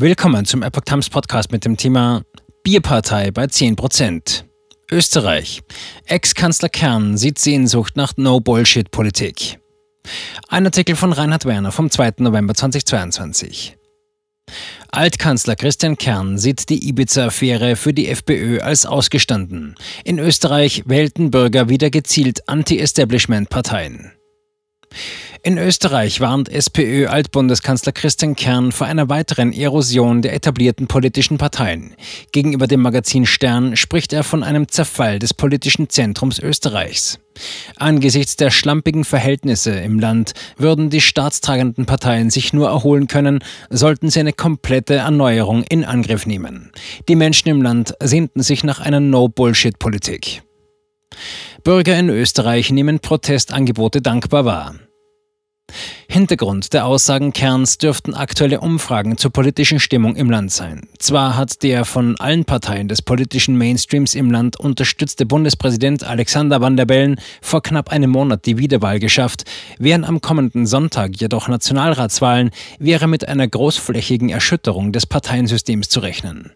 [0.00, 2.22] Willkommen zum Epoch Times Podcast mit dem Thema
[2.64, 4.44] Bierpartei bei 10%.
[4.90, 5.60] Österreich.
[6.06, 9.58] Ex-Kanzler Kern sieht Sehnsucht nach No-Bullshit-Politik.
[10.48, 12.14] Ein Artikel von Reinhard Werner vom 2.
[12.20, 13.76] November 2022.
[14.90, 19.74] Altkanzler Christian Kern sieht die Ibiza-Affäre für die FPÖ als ausgestanden.
[20.04, 24.12] In Österreich wählten Bürger wieder gezielt Anti-Establishment-Parteien.
[25.42, 31.94] In Österreich warnt SPÖ-Altbundeskanzler Christian Kern vor einer weiteren Erosion der etablierten politischen Parteien.
[32.32, 37.18] Gegenüber dem Magazin Stern spricht er von einem Zerfall des politischen Zentrums Österreichs.
[37.76, 43.38] Angesichts der schlampigen Verhältnisse im Land würden die staatstragenden Parteien sich nur erholen können,
[43.70, 46.70] sollten sie eine komplette Erneuerung in Angriff nehmen.
[47.08, 50.42] Die Menschen im Land sehnten sich nach einer No-Bullshit-Politik.
[51.62, 54.74] Bürger in Österreich nehmen Protestangebote dankbar wahr.
[56.08, 60.88] Hintergrund der Aussagen Kerns dürften aktuelle Umfragen zur politischen Stimmung im Land sein.
[60.98, 66.76] Zwar hat der von allen Parteien des politischen Mainstreams im Land unterstützte Bundespräsident Alexander Van
[66.76, 69.44] der Bellen vor knapp einem Monat die Wiederwahl geschafft,
[69.78, 76.50] wären am kommenden Sonntag jedoch Nationalratswahlen, wäre mit einer großflächigen Erschütterung des Parteiensystems zu rechnen.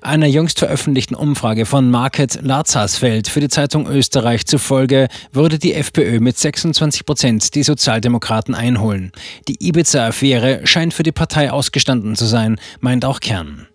[0.00, 6.20] Einer jüngst veröffentlichten Umfrage von Market Lazarsfeld für die Zeitung Österreich zufolge würde die FPÖ
[6.20, 9.12] mit 26 Prozent die Sozialdemokraten einholen.
[9.48, 13.68] Die Ibiza-Affäre scheint für die Partei ausgestanden zu sein, meint auch Kern.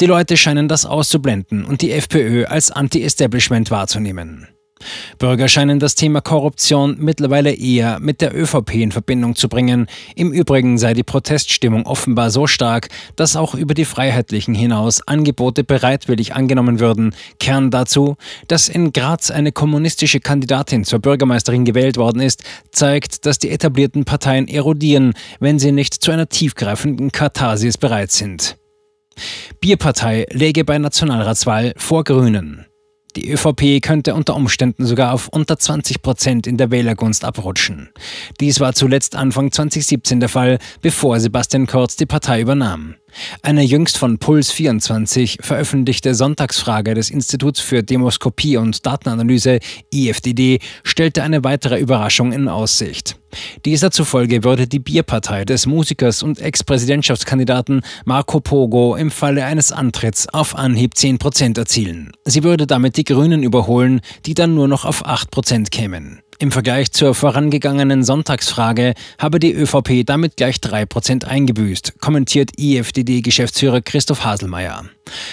[0.00, 4.48] Die Leute scheinen das auszublenden und die FPÖ als Anti-Establishment wahrzunehmen.
[5.18, 9.86] Bürger scheinen das Thema Korruption mittlerweile eher mit der ÖVP in Verbindung zu bringen.
[10.16, 15.64] Im Übrigen sei die Proteststimmung offenbar so stark, dass auch über die Freiheitlichen hinaus Angebote
[15.64, 17.14] bereitwillig angenommen würden.
[17.38, 18.16] Kern dazu,
[18.48, 24.04] dass in Graz eine kommunistische Kandidatin zur Bürgermeisterin gewählt worden ist, zeigt, dass die etablierten
[24.04, 28.56] Parteien erodieren, wenn sie nicht zu einer tiefgreifenden Katharsis bereit sind.
[29.60, 32.66] Bierpartei läge bei Nationalratswahl vor Grünen.
[33.16, 37.90] Die ÖVP könnte unter Umständen sogar auf unter 20 Prozent in der Wählergunst abrutschen.
[38.40, 42.96] Dies war zuletzt Anfang 2017 der Fall, bevor Sebastian Kurz die Partei übernahm.
[43.42, 49.58] Eine jüngst von Puls 24 veröffentlichte Sonntagsfrage des Instituts für Demoskopie und Datenanalyse
[49.92, 53.16] IFDD stellte eine weitere Überraschung in Aussicht.
[53.64, 60.28] Dieser zufolge würde die Bierpartei des Musikers und Ex-Präsidentschaftskandidaten Marco Pogo im Falle eines Antritts
[60.28, 62.12] auf Anhieb 10 Prozent erzielen.
[62.24, 66.22] Sie würde damit die Grünen überholen, die dann nur noch auf 8 Prozent kämen.
[66.42, 74.24] Im Vergleich zur vorangegangenen Sonntagsfrage habe die ÖVP damit gleich 3% eingebüßt, kommentiert IFDD-Geschäftsführer Christoph
[74.24, 74.86] Haselmeier.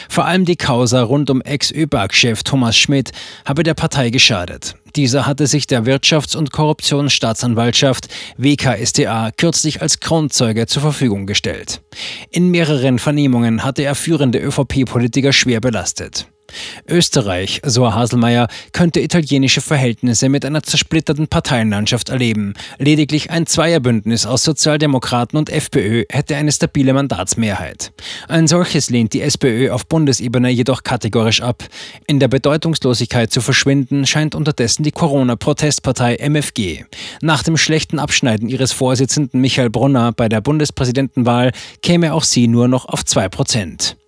[0.08, 3.10] Vor allem die Causa rund um Ex-ÖBAG-Chef Thomas Schmidt
[3.44, 4.76] habe der Partei geschadet.
[4.96, 11.82] Dieser hatte sich der Wirtschafts- und Korruptionsstaatsanwaltschaft WKStA kürzlich als Kronzeuge zur Verfügung gestellt.
[12.30, 16.28] In mehreren Vernehmungen hatte er führende ÖVP-Politiker schwer belastet.
[16.88, 22.54] Österreich, so Haselmeier, könnte italienische Verhältnisse mit einer zersplitterten Parteienlandschaft erleben.
[22.78, 27.92] Lediglich ein Zweierbündnis aus Sozialdemokraten und FPÖ hätte eine stabile Mandatsmehrheit.
[28.28, 31.64] Ein solches lehnt die SPÖ auf Bundesebene jedoch kategorisch ab.
[32.08, 36.86] In der Bedeutungslosigkeit zu verschwinden scheint unterdessen die Corona-Protestpartei MFG.
[37.22, 42.68] Nach dem schlechten Abschneiden ihres Vorsitzenden Michael Brunner bei der Bundespräsidentenwahl käme auch sie nur
[42.68, 43.99] noch auf zwei Prozent.